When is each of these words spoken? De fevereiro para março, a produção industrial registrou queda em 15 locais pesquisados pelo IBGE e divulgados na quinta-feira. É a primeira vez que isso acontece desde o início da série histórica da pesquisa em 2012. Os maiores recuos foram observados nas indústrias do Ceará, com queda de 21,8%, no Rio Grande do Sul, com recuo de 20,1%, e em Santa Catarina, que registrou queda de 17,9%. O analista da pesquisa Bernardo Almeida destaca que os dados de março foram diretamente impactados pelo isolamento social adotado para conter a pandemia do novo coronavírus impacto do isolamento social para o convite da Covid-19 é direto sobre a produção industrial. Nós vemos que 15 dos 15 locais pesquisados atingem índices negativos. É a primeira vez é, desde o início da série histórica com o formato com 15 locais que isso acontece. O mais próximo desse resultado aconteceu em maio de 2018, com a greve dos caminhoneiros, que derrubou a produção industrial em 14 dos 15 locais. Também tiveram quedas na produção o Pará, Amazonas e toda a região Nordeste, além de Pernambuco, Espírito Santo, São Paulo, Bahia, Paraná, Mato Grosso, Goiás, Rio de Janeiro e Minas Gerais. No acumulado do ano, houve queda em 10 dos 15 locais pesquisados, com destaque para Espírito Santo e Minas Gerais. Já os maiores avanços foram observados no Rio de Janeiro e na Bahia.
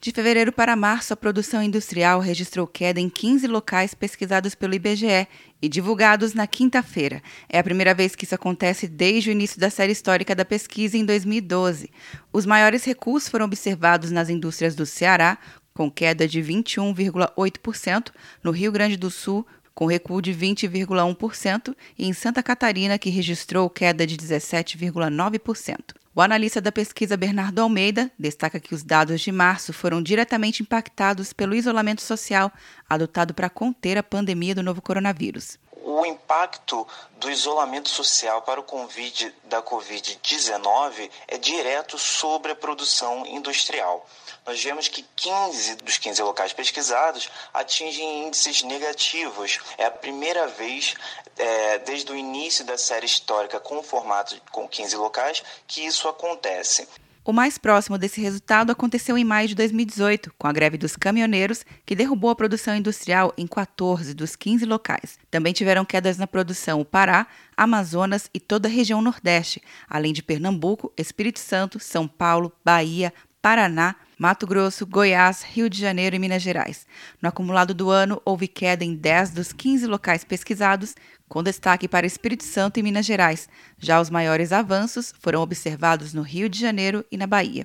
De 0.00 0.12
fevereiro 0.12 0.52
para 0.52 0.76
março, 0.76 1.12
a 1.12 1.16
produção 1.16 1.60
industrial 1.60 2.20
registrou 2.20 2.68
queda 2.68 3.00
em 3.00 3.10
15 3.10 3.48
locais 3.48 3.94
pesquisados 3.94 4.54
pelo 4.54 4.74
IBGE 4.74 5.26
e 5.60 5.68
divulgados 5.68 6.34
na 6.34 6.46
quinta-feira. 6.46 7.20
É 7.48 7.58
a 7.58 7.64
primeira 7.64 7.92
vez 7.92 8.14
que 8.14 8.24
isso 8.24 8.34
acontece 8.34 8.86
desde 8.86 9.28
o 9.28 9.32
início 9.32 9.58
da 9.58 9.68
série 9.68 9.90
histórica 9.90 10.36
da 10.36 10.44
pesquisa 10.44 10.96
em 10.96 11.04
2012. 11.04 11.90
Os 12.32 12.46
maiores 12.46 12.84
recuos 12.84 13.28
foram 13.28 13.46
observados 13.46 14.12
nas 14.12 14.28
indústrias 14.28 14.76
do 14.76 14.86
Ceará, 14.86 15.36
com 15.74 15.90
queda 15.90 16.28
de 16.28 16.40
21,8%, 16.40 18.12
no 18.44 18.52
Rio 18.52 18.70
Grande 18.70 18.96
do 18.96 19.10
Sul, 19.10 19.44
com 19.74 19.86
recuo 19.86 20.22
de 20.22 20.32
20,1%, 20.32 21.74
e 21.98 22.06
em 22.06 22.12
Santa 22.12 22.40
Catarina, 22.40 22.98
que 22.98 23.10
registrou 23.10 23.68
queda 23.68 24.06
de 24.06 24.16
17,9%. 24.16 25.76
O 26.18 26.20
analista 26.20 26.60
da 26.60 26.72
pesquisa 26.72 27.16
Bernardo 27.16 27.60
Almeida 27.60 28.10
destaca 28.18 28.58
que 28.58 28.74
os 28.74 28.82
dados 28.82 29.20
de 29.20 29.30
março 29.30 29.72
foram 29.72 30.02
diretamente 30.02 30.64
impactados 30.64 31.32
pelo 31.32 31.54
isolamento 31.54 32.02
social 32.02 32.52
adotado 32.90 33.32
para 33.32 33.48
conter 33.48 33.96
a 33.96 34.02
pandemia 34.02 34.52
do 34.52 34.60
novo 34.60 34.82
coronavírus 34.82 35.56
impacto 36.08 36.86
do 37.12 37.30
isolamento 37.30 37.88
social 37.88 38.42
para 38.42 38.60
o 38.60 38.64
convite 38.64 39.34
da 39.44 39.62
Covid-19 39.62 41.10
é 41.26 41.38
direto 41.38 41.98
sobre 41.98 42.52
a 42.52 42.56
produção 42.56 43.26
industrial. 43.26 44.06
Nós 44.46 44.62
vemos 44.62 44.88
que 44.88 45.02
15 45.14 45.76
dos 45.76 45.98
15 45.98 46.22
locais 46.22 46.52
pesquisados 46.52 47.28
atingem 47.52 48.26
índices 48.26 48.62
negativos. 48.62 49.58
É 49.76 49.84
a 49.84 49.90
primeira 49.90 50.46
vez 50.46 50.94
é, 51.36 51.78
desde 51.78 52.10
o 52.10 52.16
início 52.16 52.64
da 52.64 52.78
série 52.78 53.06
histórica 53.06 53.60
com 53.60 53.78
o 53.78 53.82
formato 53.82 54.40
com 54.50 54.68
15 54.68 54.96
locais 54.96 55.42
que 55.66 55.84
isso 55.84 56.08
acontece. 56.08 56.88
O 57.28 57.32
mais 57.34 57.58
próximo 57.58 57.98
desse 57.98 58.22
resultado 58.22 58.72
aconteceu 58.72 59.18
em 59.18 59.22
maio 59.22 59.48
de 59.48 59.54
2018, 59.54 60.32
com 60.38 60.46
a 60.46 60.52
greve 60.52 60.78
dos 60.78 60.96
caminhoneiros, 60.96 61.62
que 61.84 61.94
derrubou 61.94 62.30
a 62.30 62.34
produção 62.34 62.74
industrial 62.74 63.34
em 63.36 63.46
14 63.46 64.14
dos 64.14 64.34
15 64.34 64.64
locais. 64.64 65.18
Também 65.30 65.52
tiveram 65.52 65.84
quedas 65.84 66.16
na 66.16 66.26
produção 66.26 66.80
o 66.80 66.86
Pará, 66.86 67.26
Amazonas 67.54 68.30
e 68.32 68.40
toda 68.40 68.66
a 68.66 68.70
região 68.70 69.02
Nordeste, 69.02 69.60
além 69.86 70.14
de 70.14 70.22
Pernambuco, 70.22 70.90
Espírito 70.96 71.38
Santo, 71.38 71.78
São 71.78 72.08
Paulo, 72.08 72.50
Bahia, 72.64 73.12
Paraná, 73.42 73.94
Mato 74.18 74.48
Grosso, 74.48 74.84
Goiás, 74.84 75.44
Rio 75.44 75.70
de 75.70 75.80
Janeiro 75.80 76.16
e 76.16 76.18
Minas 76.18 76.42
Gerais. 76.42 76.84
No 77.22 77.28
acumulado 77.28 77.72
do 77.72 77.88
ano, 77.88 78.20
houve 78.24 78.48
queda 78.48 78.84
em 78.84 78.96
10 78.96 79.30
dos 79.30 79.52
15 79.52 79.86
locais 79.86 80.24
pesquisados, 80.24 80.96
com 81.28 81.40
destaque 81.40 81.86
para 81.86 82.04
Espírito 82.04 82.42
Santo 82.42 82.80
e 82.80 82.82
Minas 82.82 83.06
Gerais. 83.06 83.48
Já 83.78 84.00
os 84.00 84.10
maiores 84.10 84.50
avanços 84.50 85.14
foram 85.20 85.40
observados 85.40 86.12
no 86.12 86.22
Rio 86.22 86.48
de 86.48 86.58
Janeiro 86.58 87.04
e 87.12 87.16
na 87.16 87.28
Bahia. 87.28 87.64